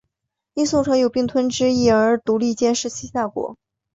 [0.55, 3.55] 因宋朝有并吞之意而独立建立西夏国。